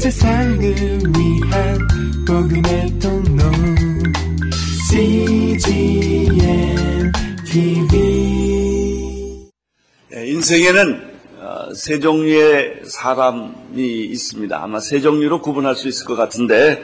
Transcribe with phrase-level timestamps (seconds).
[0.00, 1.78] 세상을 위한
[2.26, 3.42] 복음의 통로
[4.88, 6.32] CGM
[7.44, 9.50] TV
[10.14, 11.10] 인생에는
[11.40, 14.62] 어, 세 종류의 사람이 있습니다.
[14.62, 16.82] 아마 세 종류로 구분할 수 있을 것 같은데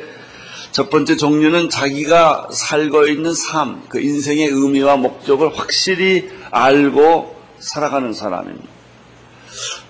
[0.73, 8.69] 첫 번째 종류는 자기가 살고 있는 삶, 그 인생의 의미와 목적을 확실히 알고 살아가는 사람입니다.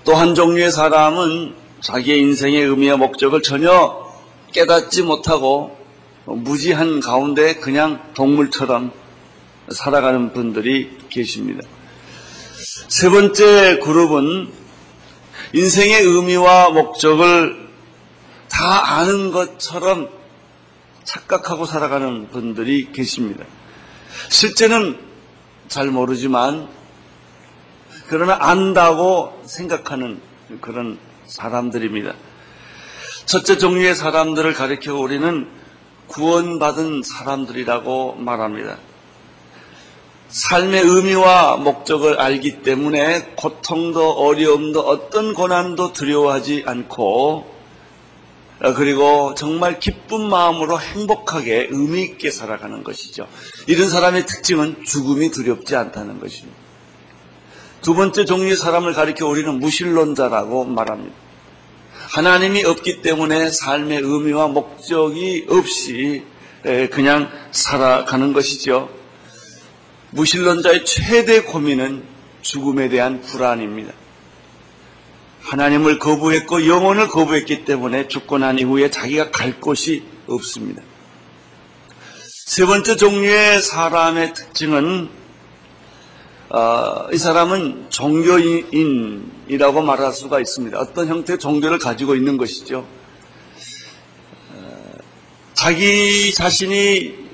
[0.05, 4.05] 또 한 종류의 사람은 자기의 인생의 의미와 목적을 전혀
[4.51, 5.79] 깨닫지 못하고
[6.25, 8.91] 무지한 가운데 그냥 동물처럼
[9.71, 11.63] 살아가는 분들이 계십니다.
[12.89, 14.51] 세 번째 그룹은
[15.53, 17.69] 인생의 의미와 목적을
[18.51, 20.09] 다 아는 것처럼
[21.05, 23.45] 착각하고 살아가는 분들이 계십니다.
[24.29, 24.99] 실제는
[25.69, 26.69] 잘 모르지만
[28.09, 30.21] 그러나 안다고 생각하는
[30.61, 32.15] 그런 사람들입니다.
[33.27, 35.49] 첫째 종류의 사람들을 가리켜 우리는
[36.07, 38.79] 구원받은 사람들이라고 말합니다.
[40.29, 47.55] 삶의 의미와 목적을 알기 때문에 고통도 어려움도 어떤 고난도 두려워하지 않고
[48.75, 53.29] 그리고 정말 기쁜 마음으로 행복하게 의미 있게 살아가는 것이죠.
[53.67, 56.66] 이런 사람의 특징은 죽음이 두렵지 않다는 것입니다.
[57.87, 61.15] 두 번째 종류의 사람을 가리켜 우리는 무신론자라고 말합니다.
[62.09, 66.25] 하나님이 없기 때문에 삶의 의미와 목적이 없이
[66.91, 68.91] 그냥 살아가는 것이죠.
[70.11, 72.03] 무신론자의 최대 고민은
[72.43, 73.93] 죽음에 대한 불안입니다.
[75.43, 80.83] 하나님을 거부했고 영혼을 거부했기 때문에 죽고 난 이후에 자기가 갈 곳이 없습니다.
[82.47, 85.26] 세 번째 종류의 사람의 특징은
[86.49, 90.79] 어, 이 사람은 종교인이라고 말할 수가 있습니다.
[90.79, 92.87] 어떤 형태의 종교를 가지고 있는 것이죠.
[94.55, 94.93] 어,
[95.55, 97.27] 자기 자신이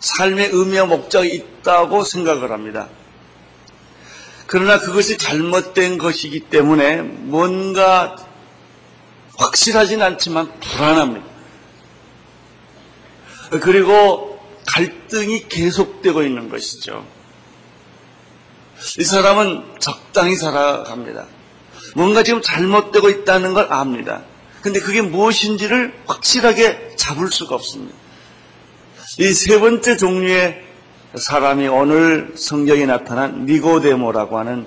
[0.00, 2.88] 삶의 의미와 목적이 있다고 생각을 합니다.
[4.46, 8.16] 그러나 그것이 잘못된 것이기 때문에 뭔가
[9.38, 11.26] 확실하진 않지만 불안합니다.
[13.60, 17.06] 그리고 갈등이 계속되고 있는 것이죠.
[18.98, 21.26] 이 사람은 적당히 살아갑니다.
[21.94, 24.22] 뭔가 지금 잘못되고 있다는 걸 압니다.
[24.62, 27.94] 근데 그게 무엇인지를 확실하게 잡을 수가 없습니다.
[29.18, 30.64] 이 세 번째 종류의
[31.16, 34.66] 사람이 오늘 성경에 나타난 니고데모라고 하는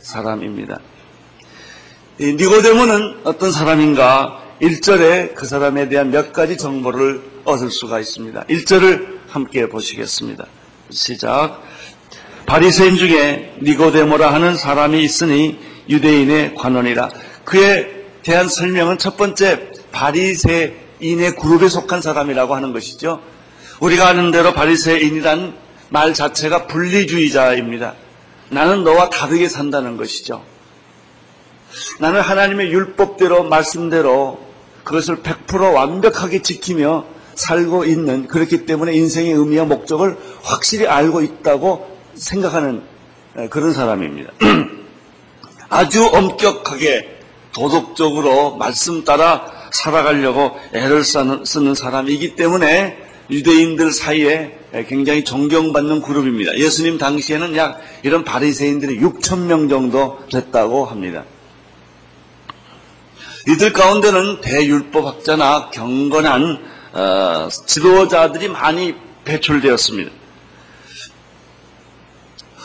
[0.00, 0.78] 사람입니다.
[2.18, 4.42] 이 니고데모는 어떤 사람인가?
[4.60, 8.44] 1절에 그 사람에 대한 몇 가지 정보를 얻을 수가 있습니다.
[8.44, 10.46] 1절을 함께 보시겠습니다.
[10.90, 11.62] 시작.
[12.46, 15.58] 바리새인 중에 니고데모라 하는 사람이 있으니
[15.88, 17.10] 유대인의 관원이라.
[17.44, 23.20] 그에 대한 설명은 첫 번째 바리새인의 그룹에 속한 사람이라고 하는 것이죠.
[23.80, 25.54] 우리가 아는 대로 바리새인이란
[25.88, 27.94] 말 자체가 분리주의자입니다.
[28.50, 30.44] 나는 너와 다르게 산다는 것이죠.
[31.98, 34.40] 나는 하나님의 율법대로 말씀대로
[34.84, 37.04] 그것을 100% 완벽하게 지키며
[37.34, 42.82] 살고 있는 그렇기 때문에 인생의 의미와 목적을 확실히 알고 있다고 생각하는
[43.50, 44.32] 그런 사람입니다.
[45.68, 47.18] 아주 엄격하게
[47.52, 52.98] 도덕적으로 말씀 따라 살아가려고 애를 쓰는 사람이기 때문에
[53.30, 56.56] 유대인들 사이에 굉장히 존경받는 그룹입니다.
[56.58, 61.24] 예수님 당시에는 약 이런 바리새인들이 6천 명 정도 됐다고 합니다.
[63.48, 68.94] 이들 가운데는 대율법학자나 경건한 어, 지도자들이 많이
[69.24, 70.10] 배출되었습니다.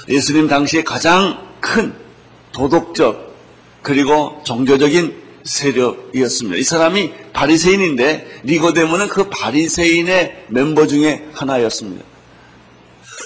[0.10, 1.94] 예수님 당시에 가장 큰
[2.52, 3.32] 도덕적
[3.82, 6.58] 그리고 종교적인 세력이었습니다.
[6.58, 12.06] 이 사람이 바리새인인데 니고데모는 그 바리새인의 멤버 중에 하나였습니다.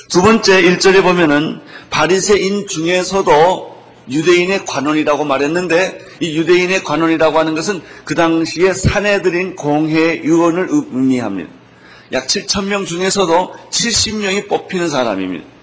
[0.09, 1.59] 두 번째 1절에 보면은
[1.90, 3.75] 바리새인 중에서도
[4.09, 11.50] 유대인의 관원이라고 말했는데 이 유대인의 관원이라고 하는 것은 그 당시에 사내들인 공회 의원을 의미합니다.
[12.12, 15.55] 약 7천 명 중에서도 70명이 뽑히는 사람입니다.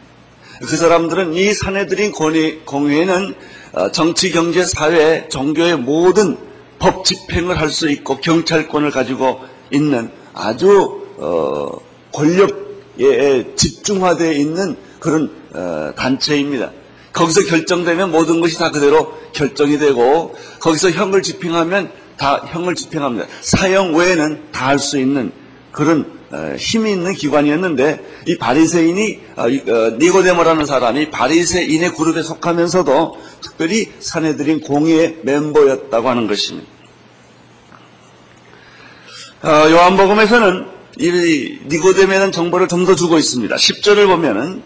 [0.63, 3.35] 그 사람들은 이 사내들인 공회에는
[3.73, 6.37] 어, 정치, 경제, 사회, 종교의 모든
[6.79, 11.69] 법 집행을 할 수 있고 경찰권을 가지고 있는 아주 어,
[12.13, 16.71] 권력에 집중화되어 있는 그런 어, 단체입니다.
[17.13, 23.27] 거기서 결정되면 모든 것이 다 그대로 결정이 되고 거기서 형을 집행하면 다 형을 집행합니다.
[23.41, 25.33] 사형 외에는 다 할 수 있는
[25.73, 26.22] 그런 어,
[26.59, 35.19] 힘이 있는 기관이었는데 이 바리새인이 어, 어, 니고데모라는 사람이 바리새인의 그룹에 속하면서도 특별히 사내들인 공의의
[35.23, 36.69] 멤버였다고 하는 것입니다.
[39.43, 40.67] 어, 요한복음에서는
[40.99, 43.55] 이 니고데메는 정보를 좀 더 주고 있습니다.
[43.55, 44.63] 10절을 보면은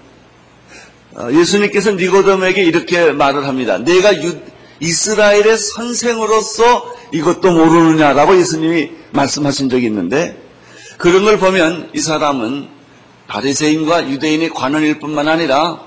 [1.15, 3.79] 어, 예수님께서 니고데메에게 이렇게 말을 합니다.
[3.79, 4.37] 내가 유,
[4.81, 10.46] 이스라엘의 선생으로서 이것도 모르느냐라고 예수님이 말씀하신 적이 있는데
[10.99, 12.69] 그런 걸 보면 이 사람은
[13.29, 15.81] 바리새인과 유대인의 관원일 뿐만 아니라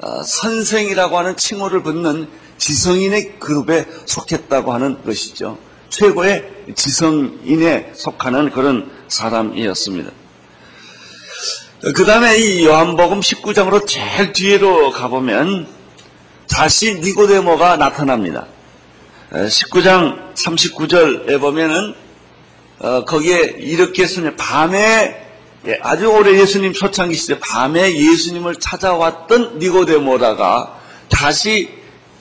[0.00, 5.58] 어, 선생이라고 하는 칭호를 받는 지성인의 그룹에 속했다고 하는 것이죠.
[5.90, 10.10] 최고의 지성인에 속하는 그런 사람이었습니다.
[11.94, 15.68] 그 다음에 이 요한복음 19장으로 제일 뒤로 가보면
[16.48, 18.46] 다시 니고데모가 나타납니다.
[19.30, 21.94] 19장 39절에 보면은
[22.80, 25.26] 어, 거기에 이렇게 쓰면 밤에
[25.66, 30.78] 예, 아주 오래 예수님 초창기 시대 밤에 예수님을 찾아왔던 니고데모라가
[31.08, 31.70] 다시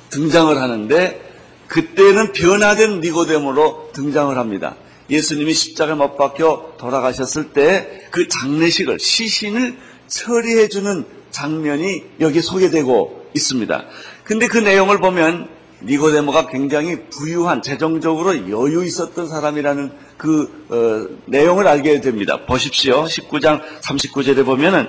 [0.09, 1.21] 등장을 하는데
[1.67, 4.75] 그때는 변화된 니고데모로 등장을 합니다.
[5.09, 9.77] 예수님이 십자가에 못 박혀 돌아가셨을 때 그 장례식을 시신을
[10.07, 13.85] 처리해 주는 장면이 여기 소개되고 있습니다.
[14.23, 15.49] 근데 그 내용을 보면
[15.83, 22.45] 니고데모가 굉장히 부유한 재정적으로 여유 있었던 사람이라는 그 어, 내용을 알게 됩니다.
[22.45, 23.05] 보십시오.
[23.05, 24.87] 19장 39절에 보면은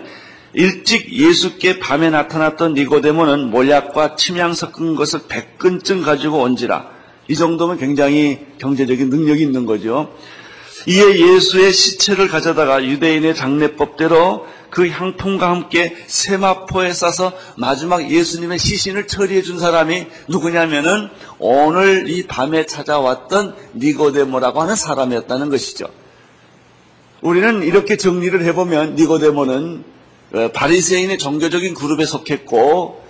[0.55, 6.89] 일찍 예수께 밤에 나타났던 니고데모는 몰약과 침향 섞은 것을 백근쯤 가지고 온지라
[7.29, 10.15] 이 정도면 굉장히 경제적인 능력이 있는 거죠.
[10.87, 19.43] 이에 예수의 시체를 가져다가 유대인의 장례법대로 그 향통과 함께 세마포에 싸서 마지막 예수님의 시신을 처리해
[19.43, 25.87] 준 사람이 누구냐면은 오늘 이 밤에 찾아왔던 니고데모라고 하는 사람이었다는 것이죠.
[27.21, 29.85] 우리는 이렇게 정리를 해보면 니고데모는
[30.35, 33.03] 어, 바리새인의 종교적인 그룹에 속했고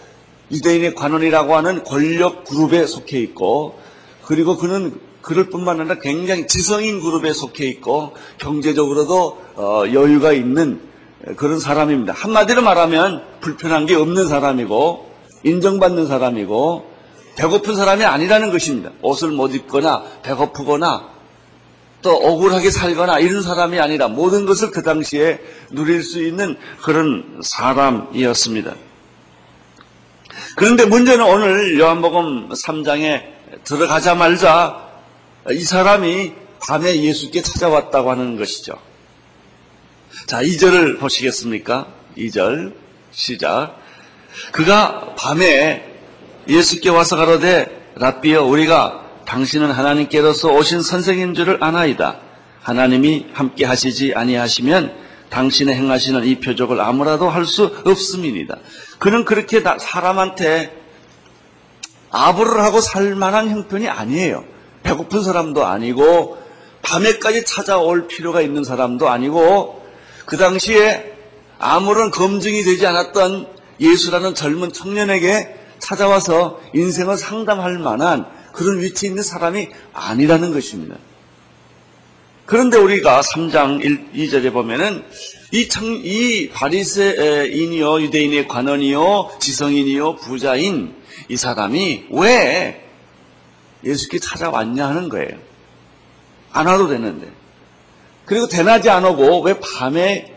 [0.52, 3.78] 유대인의 관원이라고 하는 권력 그룹에 속해 있고
[4.25, 10.88] 그리고 그는 그럴 뿐만 아니라 굉장히 지성인 그룹에 속해 있고 경제적으로도 어, 여유가 있는
[11.36, 12.12] 그런 사람입니다.
[12.12, 15.08] 한마디로 말하면 불편한 게 없는 사람이고
[15.44, 16.90] 인정받는 사람이고
[17.36, 18.90] 배고픈 사람이 아니라는 것입니다.
[19.02, 21.19] 옷을 못 입거나 배고프거나
[22.02, 25.40] 또 억울하게 살거나 이런 사람이 아니라 모든 것을 그 당시에
[25.70, 28.74] 누릴 수 있는 그런 사람이었습니다.
[30.56, 33.22] 그런데 문제는 오늘 요한복음 3장에
[33.64, 34.88] 들어가자마자
[35.50, 38.74] 이 사람이 밤에 예수께 찾아왔다고 하는 것이죠.
[40.26, 41.87] 자, 2절을 보시겠습니까?
[42.16, 42.72] 2절
[43.10, 43.76] 시작.
[44.52, 45.84] 그가 밤에
[46.49, 52.20] 예수께 와서 가로되 라비어 우리가 당신은 하나님께로서 오신 선생인 줄을 아나이다.
[52.62, 54.94] 하나님이 함께 하시지 아니하시면
[55.31, 58.56] 당신의 행하시는 이 표적을 아무라도 할 수 없음이니다.
[58.99, 60.75] 그는 그렇게 사람한테
[62.10, 64.44] 아부를 하고 살 만한 형편이 아니에요.
[64.82, 66.38] 배고픈 사람도 아니고
[66.81, 69.77] 밤에까지 찾아올 필요가 있는 사람도 아니고
[70.28, 71.10] 그 당시에
[71.58, 73.48] 아무런 검증이 되지 않았던
[73.80, 80.96] 예수라는 젊은 청년에게 찾아와서 인생을 상담할 만한 그런 위치에 있는 사람이 아니라는 것입니다.
[82.44, 85.02] 그런데 우리가 3장 1, 2절에 보면은
[85.50, 90.94] 이, 청, 이 바리새인이요, 유대인의 관원이요, 지성인이요, 부자인
[91.31, 92.86] 이 사람이 왜
[93.82, 95.38] 예수께 찾아왔냐 하는 거예요.
[96.52, 97.38] 안 와도 되는데.
[98.29, 100.35] 그리고 대낮에 안 오고 왜 밤에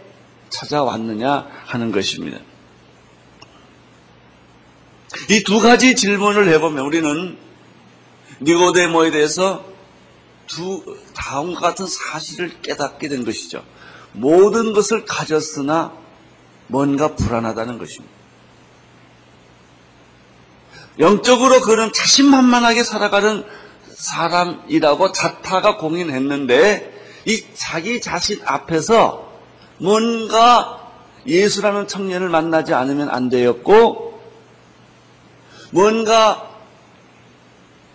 [0.50, 2.40] 찾아왔느냐 하는 것입니다.
[5.30, 7.38] 이 두 가지 질문을 해보면 우리는
[8.42, 9.66] 니고데모에 대해서
[10.48, 13.64] 두 다음과 같은 사실을 깨닫게 된 것이죠.
[14.14, 15.92] 모든 것을 가졌으나
[16.68, 18.16] 뭔가 불안하다는 것입니다.
[21.00, 23.44] 영적으로 그는 자신만만하게 살아가는
[23.94, 29.32] 사람이라고 자타가 공인했는데 이 자기 자신 앞에서
[29.78, 30.92] 뭔가
[31.26, 34.20] 예수라는 청년을 만나지 않으면 안 되었고
[35.72, 36.50] 뭔가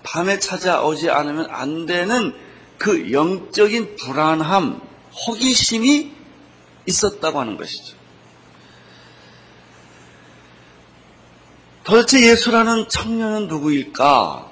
[0.03, 2.35] 밤에 찾아오지 않으면 안 되는
[2.79, 4.81] 그 영적인 불안함,
[5.27, 6.13] 호기심이
[6.87, 7.97] 있었다고 하는 것이죠.
[11.85, 14.51] 도대체 예수라는 청년은 누구일까?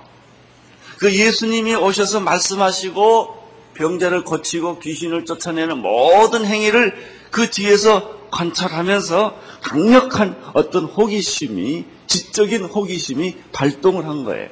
[0.99, 3.44] 그 예수님이 오셔서 말씀하시고
[3.75, 6.95] 병자를 고치고 귀신을 쫓아내는 모든 행위를
[7.31, 14.49] 그 뒤에서 관찰하면서 강력한 어떤 호기심이, 지적인 호기심이 발동을 한 거예요.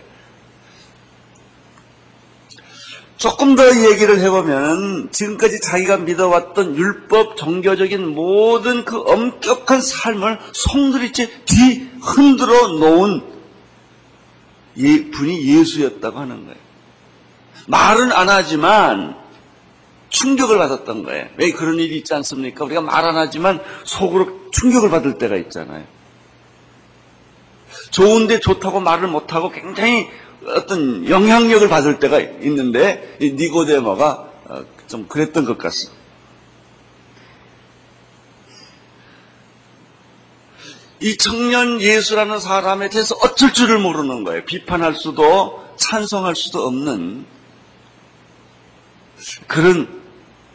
[3.17, 11.89] 조금 더 얘기를 해보면 지금까지 자기가 믿어왔던 율법 종교적인 모든 그 엄격한 삶을 송두리째 뒤
[12.01, 13.23] 흔들어 놓은
[15.13, 16.62] 분이 예수였다고 하는 거예요.
[17.67, 19.17] 말은 안 하지만
[20.11, 21.27] 충격을 받았던 거예요.
[21.37, 22.65] 왜 그런 일이 있지 않습니까?
[22.65, 25.85] 우리가 말 안 하지만 속으로 충격을 받을 때가 있잖아요.
[27.91, 30.09] 좋은데 좋다고 말을 못하고 굉장히
[30.47, 36.01] 어떤 영향력을 받을 때가 있는데 이 니고데모가 어, 좀 그랬던 것 같습니다.
[41.01, 44.45] 이 청년 예수라는 사람에 대해서 어쩔 줄을 모르는 거예요.
[44.45, 47.25] 비판할 수도 찬성할 수도 없는
[49.47, 50.03] 그런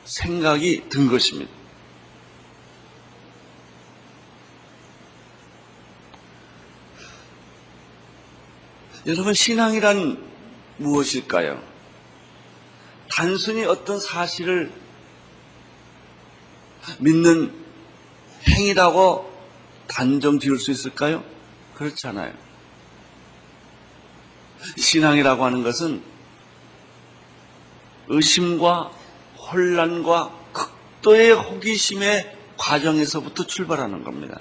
[0.05, 1.51] 생각이 든 것입니다.
[9.05, 10.21] 여러분, 신앙이란
[10.77, 11.63] 무엇일까요?
[13.09, 14.71] 단순히 어떤 사실을
[17.00, 17.53] 믿는
[18.50, 19.33] 행위라고
[19.88, 21.24] 단정 지을 수 있을까요?
[21.75, 22.33] 그렇지 않아요.
[24.77, 26.03] 신앙이라고 하는 것은
[28.09, 28.91] 의심과
[29.51, 34.39] 혼란과 극도의 호기심의 과정에서부터 출발하는 겁니다.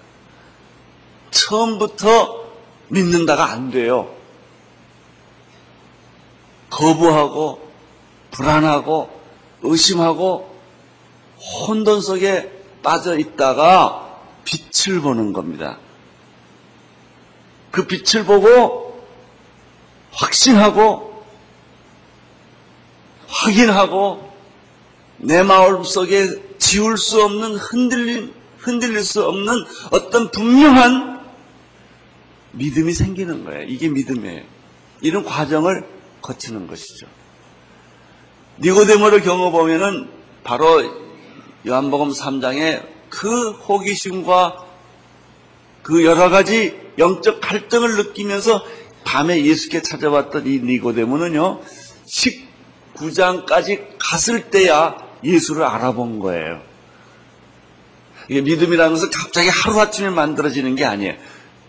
[1.31, 2.47] 처음부터
[2.89, 4.15] 믿는다가 안 돼요.
[6.71, 7.71] 거부하고
[8.31, 9.21] 불안하고
[9.63, 10.57] 의심하고
[11.69, 15.79] 혼돈 속에 빠져 있다가 빛을 보는 겁니다.
[17.71, 19.05] 그 빛을 보고
[20.13, 21.06] 확신하고
[23.45, 24.33] 확인하고
[25.19, 26.29] 내 마음 속에
[26.59, 31.21] 지울 수 없는 흔들림, 흔들릴 수 없는 어떤 분명한
[32.53, 33.65] 믿음이 생기는 거예요.
[33.65, 34.43] 이게 믿음이에요.
[35.03, 35.87] 이런 과정을
[36.23, 37.07] 거치는 것이죠.
[38.61, 40.09] 니고데모를 경험보면은
[40.43, 40.83] 바로
[41.67, 44.65] 요한복음 3장에 그 호기심과
[45.83, 48.65] 그 여러 가지 영적 갈등을 느끼면서
[49.05, 51.61] 밤에 예수께 찾아왔던 이 니고데모는요,
[52.97, 56.61] 19장까지 갔을 때야 예수를 알아본 거예요.
[58.29, 61.15] 이게 믿음이라는 것은 갑자기 하루아침에 만들어지는 게 아니에요.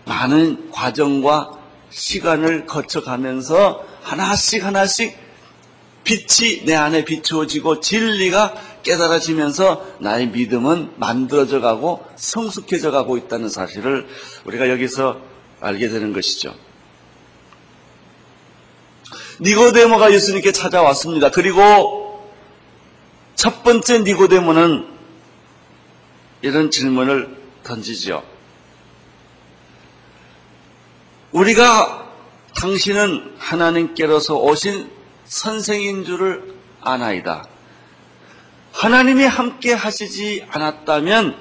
[0.04, 1.58] 많은 과정과
[1.90, 5.16] 시간을 거쳐가면서 하나씩 하나씩
[6.04, 14.06] 빛이 내 안에 비추어지고 진리가 깨달아지면서 나의 믿음은 만들어져 가고 성숙해져 가고 있다는 사실을
[14.44, 15.20] 우리가 여기서
[15.60, 16.54] 알게 되는 것이죠.
[19.40, 21.30] 니고데모가 예수님께 찾아왔습니다.
[21.30, 22.28] 그리고
[23.34, 24.86] 첫 번째 니고데모는
[26.42, 28.22] 이런 질문을 던지죠.
[31.32, 32.08] 우리가
[32.56, 34.90] 당신은 하나님께로서 오신
[35.26, 37.44] 선생인 줄을 아나이다.
[38.72, 41.36] 하나님이 함께 하시지 않았다면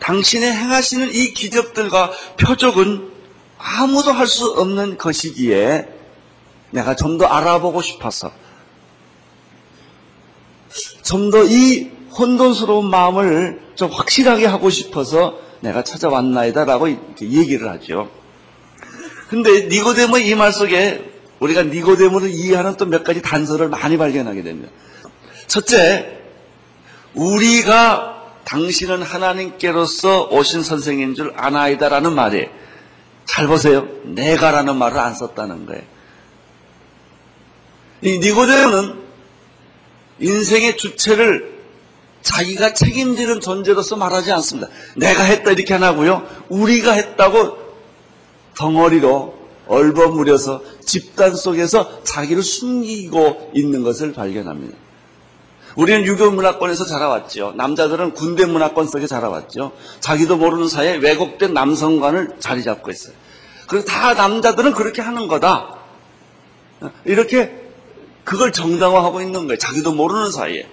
[0.00, 3.10] 당신의 행하시는 이 기적들과 표적은
[3.58, 5.97] 아무도 할 수 없는 것이기에
[6.70, 8.32] 내가 좀 더 알아보고 싶어서
[11.02, 16.88] 좀 더 이 혼돈스러운 마음을 좀 확실하게 하고 싶어서 내가 찾아왔나이다라고
[17.20, 18.10] 얘기를 하죠.
[19.28, 24.70] 근데 니고데모의 이말 속에 우리가 니고데모를 이해하는 또 몇 가지 단서를 많이 발견하게 됩니다.
[25.46, 26.18] 첫째,
[27.14, 32.48] 우리가 당신은 하나님께로서 오신 선생인 줄 아나이다라는 말이
[33.26, 33.86] 잘 보세요.
[34.04, 35.82] 내가라는 말을 안 썼다는 거예요.
[38.02, 38.98] 이 니고데모는
[40.20, 41.58] 인생의 주체를
[42.22, 44.68] 자기가 책임지는 존재로서 말하지 않습니다.
[44.96, 46.26] 내가 했다 이렇게 안 하고요.
[46.48, 47.56] 우리가 했다고
[48.56, 54.76] 덩어리로 얼버무려서 집단 속에서 자기를 숨기고 있는 것을 발견합니다.
[55.76, 57.52] 우리는 유교 문화권에서 자라왔죠.
[57.56, 59.72] 남자들은 군대 문화권 속에 자라왔죠.
[60.00, 63.14] 자기도 모르는 사이에 왜곡된 남성관을 자리 잡고 있어요.
[63.68, 65.76] 그리고 다 남자들은 그렇게 하는 거다.
[67.04, 67.67] 이렇게
[68.28, 69.56] 그걸 정당화하고 있는 거예요.
[69.56, 70.68] 자기도 모르는 사이에.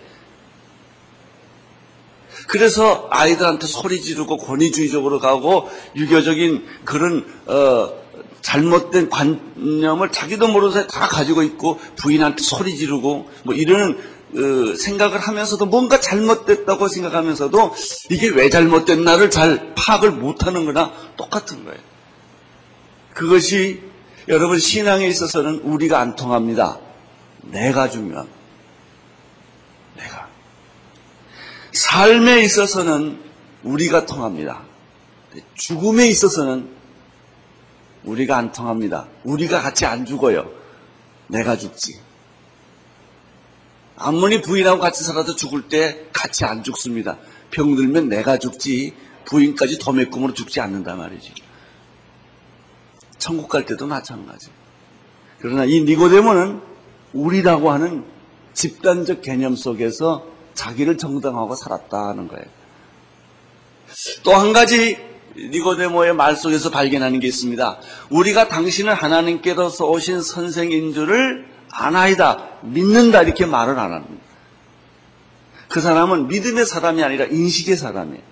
[2.47, 7.93] 그래서 아이들한테 소리 지르고 권위주의적으로 가고 유교적인 그런 어,
[8.41, 13.99] 잘못된 관념을 자기도 모르는 사이에 다 가지고 있고 부인한테 소리 지르고 뭐 이런
[14.33, 17.73] 어, 생각을 하면서도 뭔가 잘못됐다고 생각하면서도
[18.09, 21.79] 이게 왜 잘못됐나를 잘 파악을 못하는 거나 똑같은 거예요.
[23.13, 23.81] 그것이
[24.27, 26.79] 여러분 신앙에 있어서는 우리가 안 통합니다.
[27.45, 28.27] 내가 중요한
[29.95, 30.27] 내가
[31.71, 33.21] 삶에 있어서는
[33.63, 34.63] 우리가 통합니다.
[35.55, 36.69] 죽음에 있어서는
[38.03, 39.07] 우리가 안 통합니다.
[39.23, 40.49] 우리가 같이 안 죽어요.
[41.27, 41.99] 내가 죽지.
[43.97, 47.17] 아무리 부인하고 같이 살아도 죽을 때 같이 안 죽습니다.
[47.51, 48.93] 병들면 내가 죽지
[49.25, 51.33] 부인까지 도매 꿈으로 죽지 않는단 말이지.
[53.17, 54.49] 천국 갈 때도 마찬가지.
[55.39, 56.61] 그러나 이 니고데모는
[57.15, 58.03] 우리라고 하는
[58.53, 62.45] 집단적 개념 속에서 자기를 정당하고 살았다는 거예요.
[64.23, 64.97] 또 한 가지
[65.37, 67.79] 니고데모의 말 속에서 발견하는 게 있습니다.
[68.09, 74.23] 우리가 당신은 하나님께로서 오신 선생인 줄을 아나이다, 믿는다 이렇게 말을 안 합니다.
[75.67, 78.23] 그 사람은 믿음의 사람이 아니라 인식의 사람이에요.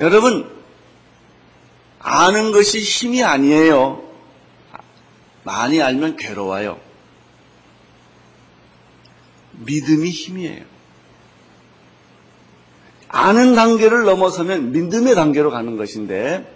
[0.00, 0.50] 여러분,
[1.98, 4.07] 아는 것이 힘이 아니에요.
[5.48, 6.78] 많이 알면 괴로워요.
[9.52, 10.62] 믿음이 힘이에요.
[13.08, 16.54] 아는 단계를 넘어서면 믿음의 단계로 가는 것인데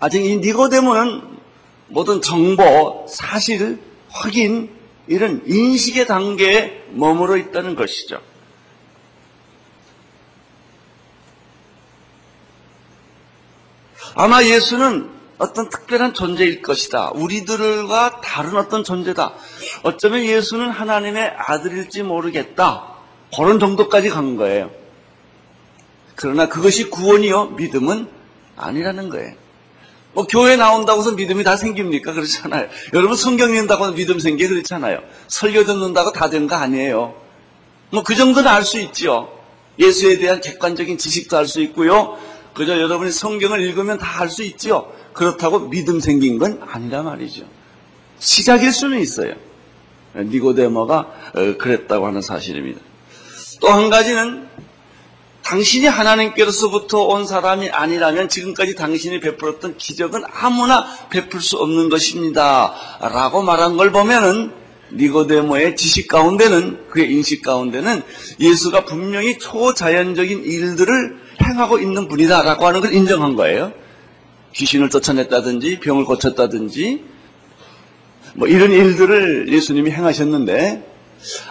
[0.00, 1.38] 아직 이 니고데모는
[1.86, 4.70] 모든 정보, 사실, 확인
[5.06, 8.20] 이런 인식의 단계에 머물러 있다는 것이죠.
[14.16, 17.12] 아마 예수는 어떤 특별한 존재일 것이다.
[17.14, 19.34] 우리들과 다른 어떤 존재다.
[19.84, 22.94] 어쩌면 예수는 하나님의 아들일지 모르겠다.
[23.36, 24.70] 그런 정도까지 간 거예요.
[26.16, 27.50] 그러나 그것이 구원이요?
[27.50, 28.08] 믿음은
[28.56, 29.34] 아니라는 거예요.
[30.14, 32.12] 뭐 교회 나온다고 해서 믿음이 다 생깁니까?
[32.12, 32.68] 그렇잖아요.
[32.94, 35.00] 여러분 성경 읽는다고 해서 믿음 생기 그렇잖아요.
[35.28, 37.14] 설교 듣는다고 다 된 거 아니에요.
[37.90, 39.32] 뭐 그 정도는 알 수 있죠.
[39.78, 42.18] 예수에 대한 객관적인 지식도 알 수 있고요.
[42.54, 44.92] 그저 여러분이 성경을 읽으면 다 알 수 있죠.
[45.18, 47.42] 그렇다고 믿음 생긴 건 아니라 말이죠.
[48.20, 49.34] 시작일 수는 있어요.
[50.14, 50.98] 니고데모가
[51.34, 52.80] 어, 그랬다고 하는 사실입니다.
[53.60, 54.46] 또 한 가지는
[55.42, 62.72] 당신이 하나님께로서부터 온 사람이 아니라면 지금까지 당신이 베풀었던 기적은 아무나 베풀 수 없는 것입니다.
[63.00, 64.52] 라고 말한 걸 보면은
[64.92, 68.02] 니고데모의 지식 가운데는 그의 인식 가운데는
[68.38, 73.72] 예수가 분명히 초자연적인 일들을 행하고 있는 분이다라고 하는 걸 인정한 거예요.
[74.54, 77.04] 귀신을 쫓아냈다든지 병을 고쳤다든지
[78.34, 80.86] 뭐 이런 일들을 예수님이 행하셨는데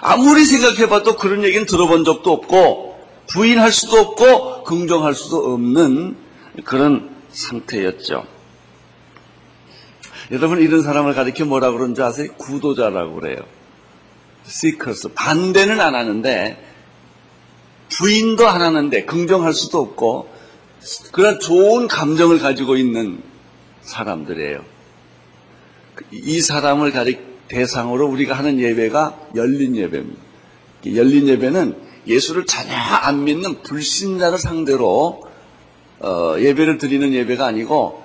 [0.01, 2.97] 아무리 생각해봐도 그런 얘기는 들어본 적도 없고
[3.29, 6.15] 부인할 수도 없고 긍정할 수도 없는
[6.63, 8.25] 그런 상태였죠.
[10.31, 12.33] 여러분 이런 사람을 가리켜 뭐라 고 그러는지 아세요?
[12.37, 13.37] 구도자라고 그래요.
[14.45, 16.63] seekers 반대는 안 하는데
[17.89, 20.29] 부인도 안 하는데 긍정할 수도 없고
[21.11, 23.21] 그런 좋은 감정을 가지고 있는
[23.81, 24.63] 사람들이에요.
[26.11, 30.21] 이 사람을 가리 대상으로 우리가 하는 예배가 열린 예배입니다.
[30.95, 31.75] 열린 예배는
[32.07, 35.21] 예수를 전혀 안 믿는 불신자를 상대로
[35.99, 38.03] 어, 예배를 드리는 예배가 아니고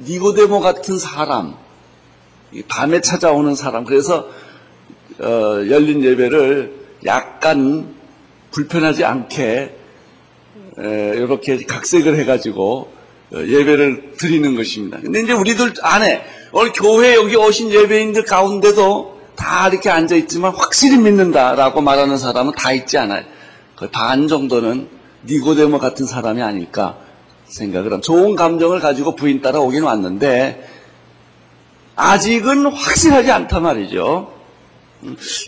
[0.00, 1.54] 니고데모 같은 사람,
[2.68, 3.84] 밤에 찾아오는 사람.
[3.84, 4.28] 그래서
[5.18, 5.26] 어,
[5.70, 6.74] 열린 예배를
[7.06, 7.94] 약간
[8.50, 9.76] 불편하지 않게 에,
[10.78, 12.92] 이렇게 각색을 해가지고
[13.32, 14.98] 어, 예배를 드리는 것입니다.
[15.02, 20.96] 근데 이제 우리들 안에 오늘 교회 여기 오신 예배인들 가운데도 다 이렇게 앉아 있지만 확실히
[20.98, 23.24] 믿는다라고 말하는 사람은 다 있지 않아요.
[23.74, 24.88] 그 반 정도는
[25.26, 26.98] 니고데모 같은 사람이 아닐까
[27.46, 28.00] 생각을 합니다.
[28.06, 30.66] 좋은 감정을 가지고 부인 따라 오긴 왔는데
[31.96, 34.32] 아직은 확실하지 않단 말이죠.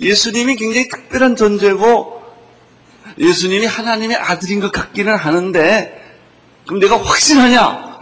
[0.03, 2.18] 예수님이 굉장히 특별한 존재고
[3.19, 5.99] 예수님이 하나님의 아들인 것 같기는 하는데
[6.67, 7.99] 그럼 내가 확신하냐?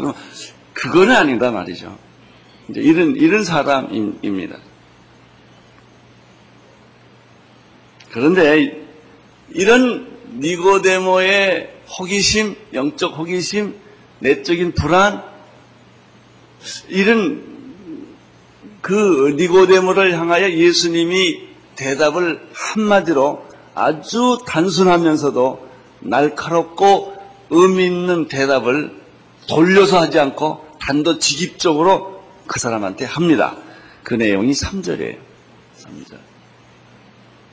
[0.73, 1.97] 그거는 아니다 말이죠.
[2.69, 4.57] 이런 이런 사람입니다.
[8.11, 8.85] 그런데
[9.51, 13.75] 이런 니고데모의 호기심, 영적 호기심,
[14.19, 15.23] 내적인 불안,
[16.89, 17.45] 이런
[18.81, 23.46] 그 니고데모를 향하여 예수님이 대답을 한마디로
[23.77, 25.69] 아주 단순하면서도
[26.01, 27.15] 날카롭고
[27.51, 28.93] 의미 있는 대답을
[29.49, 33.57] 돌려서 하지 않고 단도직입적으로 그 사람한테 합니다.
[34.03, 35.19] 그 내용이 3절이에요.
[35.79, 36.17] 3절.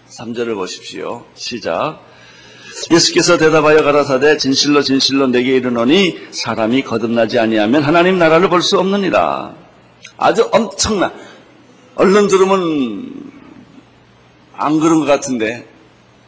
[0.09, 1.25] 3절을 보십시오.
[1.35, 1.99] 시작.
[2.89, 9.55] 예수께서 대답하여 가라사대 진실로 진실로 내게 이르노니 사람이 거듭나지 아니하면 하나님 나라를 볼 수 없느니라.
[10.17, 11.13] 아주 엄청난
[11.95, 13.31] 얼른 들으면
[14.53, 15.67] 안 그런 것 같은데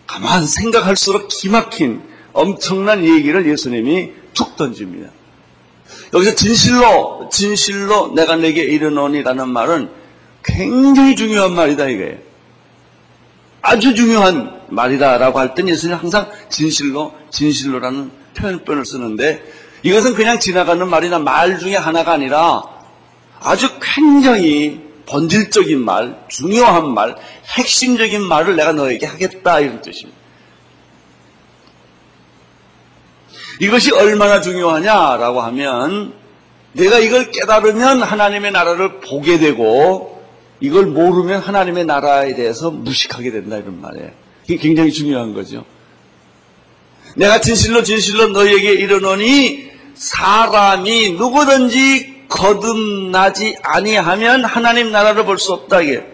[0.08, 2.02] 가만 생각할수록 기막힌
[2.34, 5.10] 엄청난 얘기를 예수님이 툭 던집니다.
[6.13, 9.89] 여기서 진실로 진실로 내가 내게 이르노니라는 말은
[10.44, 12.18] 굉장히 중요한 말이다 이거예요.
[13.62, 19.44] 아주 중요한 말이다라고 할 땐 예수님은 항상 진실로, 진실로라는 표현변을 쓰는데
[19.82, 22.63] 이것은 그냥 지나가는 말이나 말 중에 하나가 아니라
[23.39, 27.15] 아주 굉장히 본질적인 말, 중요한 말,
[27.58, 30.18] 핵심적인 말을 내가 너에게 하겠다 이런 뜻입니다.
[33.60, 36.13] 이것이 얼마나 중요하냐라고 하면
[36.74, 40.24] 내가 이걸 깨달으면 하나님의 나라를 보게 되고
[40.60, 44.10] 이걸 모르면 하나님의 나라에 대해서 무식하게 된다 이런 말이에요.
[44.60, 45.65] 굉장히 중요한 거죠.
[47.15, 56.06] 내가 진실로 진실로 너희에게 이르노니 사람이 누구든지 거듭나지 아니하면 하나님 나라를 볼 수 없다 이게.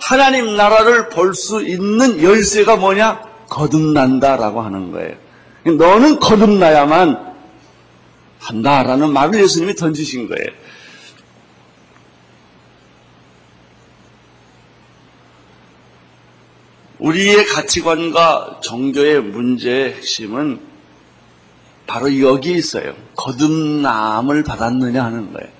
[0.00, 3.20] 하나님 나라를 볼 수 있는 열쇠가 뭐냐?
[3.50, 5.16] 거듭난다라고 하는 거예요.
[5.64, 7.34] 너는 거듭나야만
[8.38, 10.48] 한다라는 말을 예수님이 던지신 거예요.
[16.98, 20.60] 우리의 가치관과 종교의 문제의 핵심은
[21.86, 22.94] 바로 여기 있어요.
[23.16, 25.50] 거듭남을 받았느냐 하는 거예요.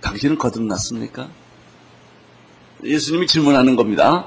[0.00, 1.28] 당신은 거듭났습니까?
[2.84, 4.26] 예수님이 질문하는 겁니다.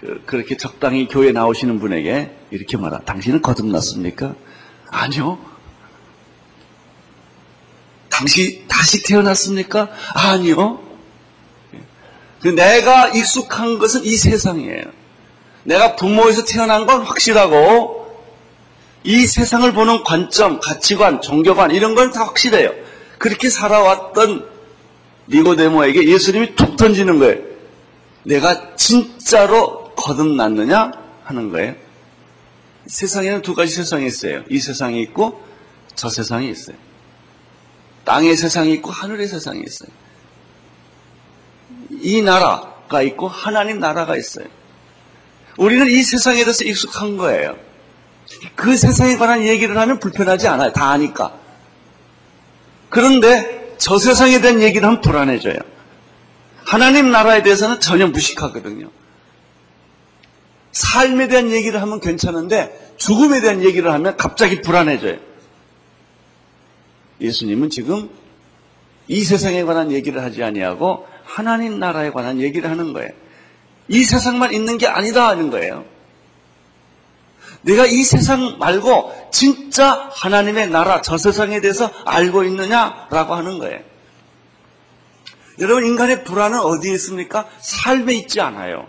[0.00, 2.98] 그, 렇게 적당히 교회 나오시는 분에게 이렇게 말하.
[3.00, 4.34] 당신은 거듭났습니까?
[4.90, 5.38] 아니요.
[8.08, 9.90] 당시 다시 태어났습니까?
[10.14, 10.80] 아니요.
[12.40, 14.84] 그 내가 익숙한 것은 이 세상이에요.
[15.64, 17.95] 내가 부모에서 태어난 건 확실하고
[19.06, 22.72] 이 세상을 보는 관점, 가치관, 종교관 이런 건 다 확실해요.
[23.18, 24.46] 그렇게 살아왔던
[25.28, 27.40] 니고데모에게 예수님이 툭 던지는 거예요.
[28.24, 30.90] 내가 진짜로 거듭났느냐
[31.24, 31.74] 하는 거예요.
[32.86, 34.42] 세상에는 두 가지 세상이 있어요.
[34.50, 35.42] 이 세상이 있고
[35.94, 36.76] 저 세상이 있어요.
[38.04, 39.88] 땅의 세상이 있고 하늘의 세상이 있어요.
[41.90, 44.46] 이 나라가 있고 하나님 나라가 있어요.
[45.56, 47.56] 우리는 이 세상에 대해서 익숙한 거예요.
[48.54, 50.72] 그 세상에 관한 얘기를 하면 불편하지 않아요.
[50.72, 51.34] 다 아니까.
[52.88, 55.56] 그런데 저 세상에 대한 얘기를 하면 불안해져요.
[56.64, 58.90] 하나님 나라에 대해서는 전혀 무식하거든요.
[60.72, 65.18] 삶에 대한 얘기를 하면 괜찮은데 죽음에 대한 얘기를 하면 갑자기 불안해져요.
[67.20, 68.10] 예수님은 지금
[69.08, 73.10] 이 세상에 관한 얘기를 하지 아니하고 하나님 나라에 관한 얘기를 하는 거예요.
[73.88, 75.84] 이 세상만 있는 게 아니다 하는 거예요.
[77.66, 83.80] 내가 이 세상 말고 진짜 하나님의 나라, 저 세상에 대해서 알고 있느냐라고 하는 거예요.
[85.58, 87.46] 여러분, 인간의 불안은 어디에 있습니까?
[87.58, 88.86] 삶에 있지 않아요.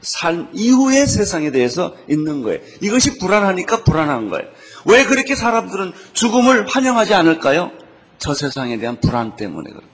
[0.00, 2.60] 삶 이후의 세상에 대해서 있는 거예요.
[2.80, 4.48] 이것이 불안하니까 불안한 거예요.
[4.86, 7.72] 왜 그렇게 사람들은 죽음을 환영하지 않을까요?
[8.18, 9.90] 저 세상에 대한 불안 때문에 그래요.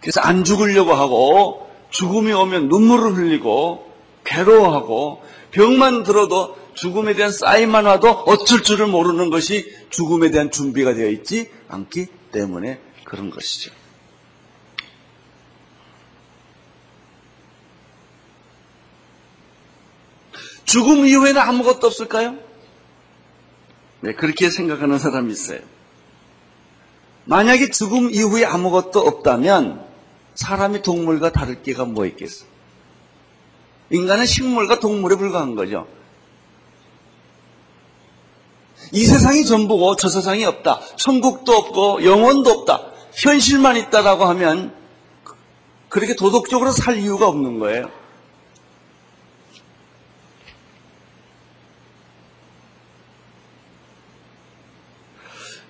[0.00, 3.92] 그래서 안 죽으려고 하고 죽음이 오면 눈물을 흘리고
[4.24, 11.08] 괴로워하고 병만 들어도 죽음에 대한 사인만 와도 어쩔 줄을 모르는 것이 죽음에 대한 준비가 되어
[11.08, 13.72] 있지 않기 때문에 그런 것이죠.
[20.64, 22.36] 죽음 이후에는 아무것도 없을까요?
[24.00, 25.60] 네, 그렇게 생각하는 사람이 있어요.
[27.24, 29.86] 만약에 죽음 이후에 아무것도 없다면
[30.34, 32.44] 사람이 동물과 다를 게가 뭐 있겠어?
[33.90, 35.86] 인간은 식물과 동물에 불과한 거죠.
[38.92, 40.80] 이 세상이 전부고 저 세상이 없다.
[40.96, 42.90] 천국도 없고 영원도 없다.
[43.12, 44.74] 현실만 있다라고 하면
[45.88, 47.90] 그렇게 도덕적으로 살 이유가 없는 거예요.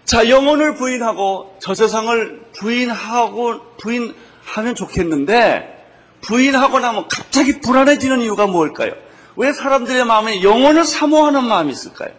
[0.05, 5.78] 자, 영혼을 부인하고 저 세상을 부인하고 부인하면 좋겠는데
[6.21, 8.93] 부인하고 나면 갑자기 불안해지는 이유가 뭘까요?
[9.37, 12.13] 왜 사람들의 마음에 영혼을 사모하는 마음이 있을까요?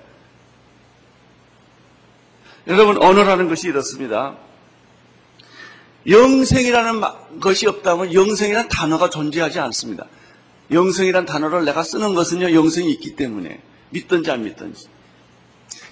[2.67, 4.35] 여러분, 언어라는 것이 이렇습니다.
[6.07, 7.01] 영생이라는
[7.39, 10.05] 것이 없다면 영생이라는 단어가 존재하지 않습니다.
[10.71, 13.61] 영생이라는 단어를 내가 쓰는 것은요, 영생이 있기 때문에.
[13.89, 14.87] 믿든지 안 믿든지.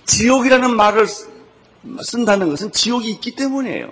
[0.06, 1.08] 지옥이라는 말을
[2.02, 3.92] 쓴다는 것은 지옥이 있기 때문이에요.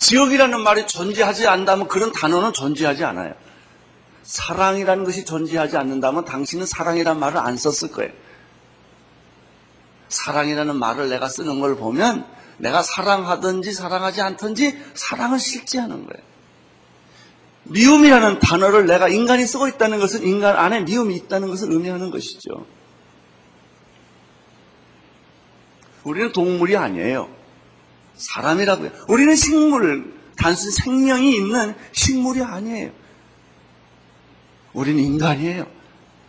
[0.00, 3.34] 지옥이라는 말이 존재하지 않다면 그런 단어는 존재하지 않아요.
[4.22, 8.10] 사랑이라는 것이 존재하지 않는다면 당신은 사랑이라는 말을 안 썼을 거예요.
[10.08, 12.26] 사랑이라는 말을 내가 쓰는 걸 보면
[12.58, 16.30] 내가 사랑하든지 사랑하지 않든지 사랑을 실제하는 거예요.
[17.64, 22.66] 미움이라는 단어를 내가 인간이 쓰고 있다는 것은 인간 안에 미움이 있다는 것을 의미하는 것이죠.
[26.04, 27.39] 우리는 동물이 아니에요.
[28.16, 28.90] 사람이라고요.
[29.08, 32.90] 우리는 식물, 단순 생명이 있는 식물이 아니에요.
[34.72, 35.66] 우리는 인간이에요.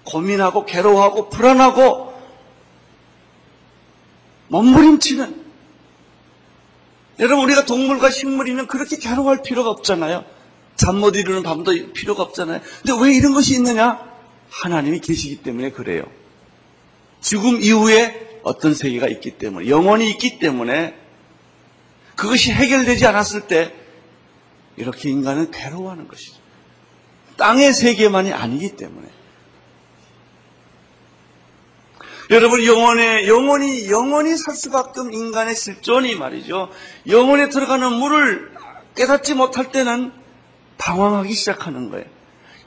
[0.04, 2.12] 고민하고 괴로워하고 불안하고
[4.48, 5.42] 몸부림치는
[7.20, 10.26] 여러분 우리가 동물과 식물이면 그렇게 괴로워할 필요가 없잖아요.
[10.76, 12.62] 잠 못 이루는 밤도 필요가 없잖아요.
[12.82, 14.00] 근데 왜 이런 것이 있느냐?
[14.50, 16.04] 하나님이 계시기 때문에 그래요.
[17.22, 20.96] 죽음 이후에 어떤 세계가 있기 때문에 영혼이 있기 때문에
[22.22, 23.74] 그것이 해결되지 않았을 때
[24.78, 26.36] 이렇게 인간은 괴로워하는 것이죠.
[27.36, 29.08] 땅의 세계만이 아니기 때문에.
[32.30, 36.70] 여러분 영혼에 영혼이 영혼이 살 없는 인간의 실존이 말이죠.
[37.08, 38.52] 영혼에 들어가는 물을
[38.96, 40.12] 깨닫지 못할 때는
[40.78, 42.06] 방황하기 시작하는 거예요.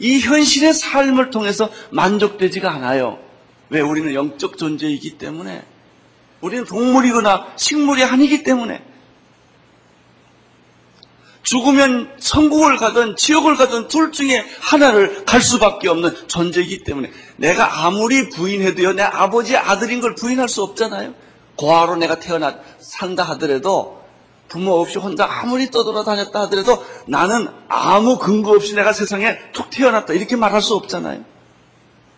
[0.01, 3.21] 이 현실의 삶을 통해서 만족되지가 않아요.
[3.69, 5.65] 왜 우리는 영적 존재이기 때문에
[6.41, 8.94] 우리는 동물이거나 식물이 아니기 때문에
[11.45, 18.31] 죽으면 천국을 가든 지옥을 가든 둘 중에 하나를 갈 수밖에 없는 존재이기 때문에 내가 아무리
[18.31, 21.15] 부인해도요 내 아버지 아들인 걸 부인할 수 없잖아요.
[21.57, 24.03] 고아로 내가 태어나 산다 하더라도
[24.49, 30.37] 부모 없이 혼자 아무리 떠돌아다녔다 하더라도 나는 아무 근거 없이 내가 세상에 툭 태어났다 이렇게
[30.37, 31.25] 말할 수 없잖아요.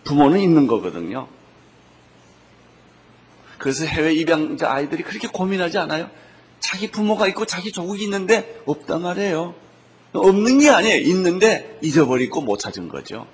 [0.04, 1.26] 부모는 있는 거거든요.
[3.58, 6.10] 그래서 해외 입양자 아이들이 그렇게 고민하지 않아요?
[6.66, 9.54] 자기 부모가 있고 자기 조국이 있는데 없단 말이에요.
[10.12, 11.00] 없는 게 아니에요.
[11.02, 13.24] 있는데 잊어버리고 못 찾은 거죠.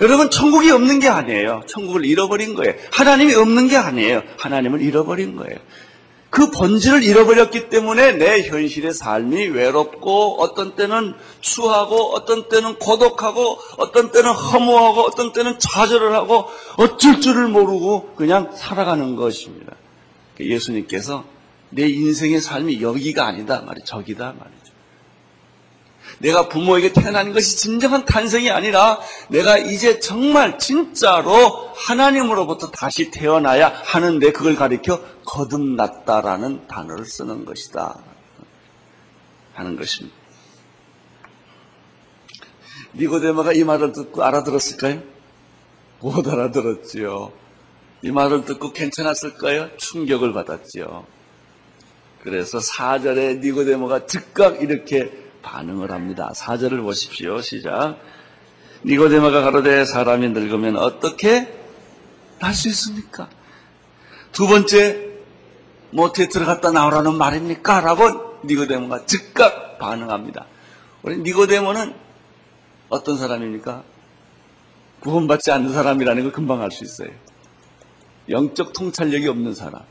[0.00, 1.62] 여러분, 천국이 없는 게 아니에요.
[1.68, 2.74] 천국을 잃어버린 거예요.
[2.90, 4.22] 하나님이 없는 게 아니에요.
[4.38, 5.58] 하나님을 잃어버린 거예요.
[6.28, 14.10] 그 본질을 잃어버렸기 때문에 내 현실의 삶이 외롭고 어떤 때는 추하고 어떤 때는 고독하고 어떤
[14.10, 16.46] 때는 허무하고 어떤 때는 좌절을 하고
[16.78, 19.74] 어쩔 줄을 모르고 그냥 살아가는 것입니다.
[20.38, 21.24] 예수님께서
[21.70, 24.70] 내 인생의 삶이 여기가 아니다 말이 저기다 말이죠.
[26.18, 34.32] 내가 부모에게 태어난 것이 진정한 탄생이 아니라 내가 이제 정말 진짜로 하나님으로부터 다시 태어나야 하는데
[34.32, 37.98] 그걸 가리켜 거듭났다라는 단어를 쓰는 것이다.
[39.54, 40.16] 하는 것입니다.
[42.94, 45.02] 니고데모가 이 말을 듣고 알아들었을까요?
[46.00, 47.32] 못 알아들었지요.
[48.02, 49.76] 이 말을 듣고 괜찮았을까요?
[49.76, 51.06] 충격을 받았지요.
[52.22, 55.10] 그래서 4절에 니고데모가 즉각 이렇게
[55.42, 56.30] 반응을 합니다.
[56.34, 57.40] 4절을 보십시오.
[57.40, 57.98] 시작.
[58.84, 61.52] 니고데모가 가로되 사람이 늙으면 어떻게
[62.38, 63.28] 할수 있습니까?
[64.32, 65.08] 두 번째
[65.90, 67.80] 모태에 들어갔다 나오라는 말입니까?
[67.80, 70.46] 라고 니고데모가 즉각 반응합니다.
[71.02, 71.94] 우리 니고데모는
[72.90, 73.82] 어떤 사람입니까?
[75.00, 77.10] 구원받지 않는 사람이라는 걸 금방 알 수 있어요.
[78.28, 79.82] 영적 통찰력이 없는 사람.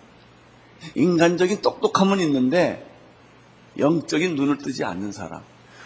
[0.96, 2.86] 인간적인 똑똑함은 있는데
[3.78, 5.42] 영적인 눈을 뜨지 않는 사람.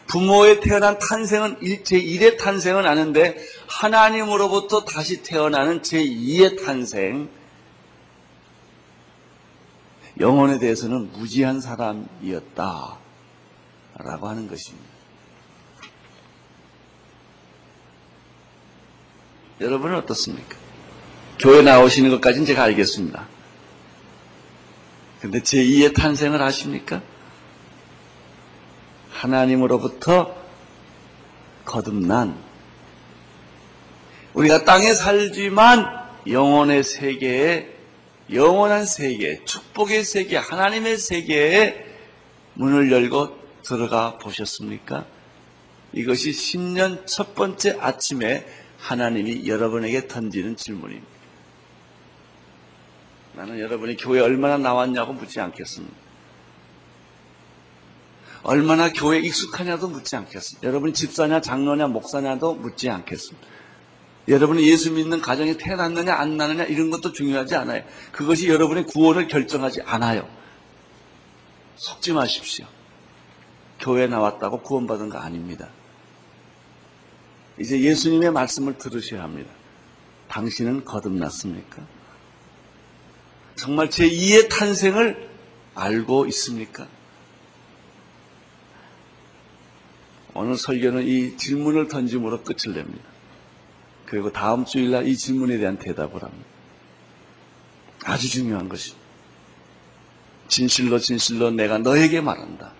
[0.07, 7.29] 부모의 태어난 탄생은 제1의 탄생은 아는데 하나님으로부터 다시 태어나는 제2의 탄생.
[10.19, 12.97] 영혼에 대해서는 무지한 사람이었다.
[13.95, 14.93] 라고 하는 것입니다.
[19.61, 20.57] 여러분은 어떻습니까?
[21.39, 23.27] 교회 나오시는 것까지는 제가 알겠습니다.
[25.23, 27.01] 근데 제2의 탄생을 아십니까?
[29.09, 30.35] 하나님으로부터
[31.63, 32.37] 거듭난
[34.33, 35.87] 우리가 땅에 살지만
[36.27, 37.69] 영혼의 세계에
[38.33, 41.85] 영원한 세계, 축복의 세계, 하나님의 세계에
[42.55, 45.05] 문을 열고 들어가 보셨습니까?
[45.93, 48.45] 이것이 10년 첫 번째 아침에
[48.77, 51.12] 하나님이 여러분에게 던지는 질문입니다.
[53.35, 55.95] 나는 여러분이 교회 얼마나 나왔냐고 묻지 않겠습니다.
[58.43, 60.67] 얼마나 교회 익숙하냐도 묻지 않겠습니다.
[60.67, 63.47] 여러분이 집사냐, 장로냐, 목사냐도 묻지 않겠습니다.
[64.27, 67.83] 여러분이 예수 믿는 가정에 태어났느냐, 안 나느냐, 이런 것도 중요하지 않아요.
[68.11, 70.27] 그것이 여러분의 구원을 결정하지 않아요.
[71.75, 72.65] 속지 마십시오.
[73.79, 75.69] 교회 나왔다고 구원받은 거 아닙니다.
[77.59, 79.51] 이제 예수님의 말씀을 들으셔야 합니다.
[80.29, 81.81] 당신은 거듭났습니까?
[83.55, 85.29] 정말 제2의 탄생을
[85.75, 86.87] 알고 있습니까?
[90.33, 93.03] 오늘 설교는 이 질문을 던짐으로 끝을 냅니다.
[94.05, 96.45] 그리고 다음 주일날 이 질문에 대한 대답을 합니다.
[98.03, 99.03] 아주 중요한 것입니다.
[100.47, 102.73] 진실로 진실로 내가 너에게 말한다.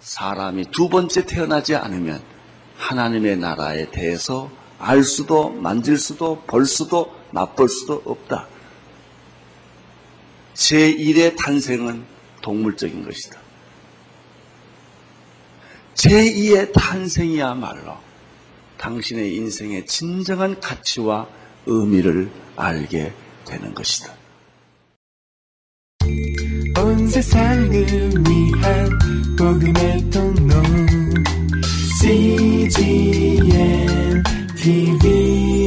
[0.00, 2.22] 사람이 두 번째 태어나지 않으면
[2.76, 8.48] 하나님의 나라에 대해서 알 수도 만질 수도 볼 수도 맛볼 수도 없다.
[10.60, 12.04] 제1의 탄생은
[12.42, 13.40] 동물적인 것이다.
[15.94, 17.96] 제2의 탄생이야말로
[18.76, 21.26] 당신의 인생의 진정한 가치와
[21.66, 23.12] 의미를 알게
[23.46, 24.14] 되는 것이다.
[26.78, 28.98] 온 세상을 위한
[29.38, 30.62] 복음의 통로
[32.00, 33.42] CGM
[34.56, 35.59] TV